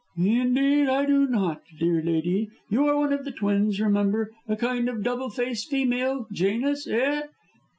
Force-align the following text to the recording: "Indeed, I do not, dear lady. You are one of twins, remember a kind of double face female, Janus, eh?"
"Indeed, 0.17 0.89
I 0.89 1.05
do 1.05 1.27
not, 1.27 1.61
dear 1.77 2.01
lady. 2.01 2.49
You 2.71 2.87
are 2.87 2.97
one 2.97 3.13
of 3.13 3.35
twins, 3.35 3.79
remember 3.79 4.31
a 4.47 4.55
kind 4.55 4.89
of 4.89 5.03
double 5.03 5.29
face 5.29 5.63
female, 5.63 6.25
Janus, 6.33 6.87
eh?" 6.87 7.27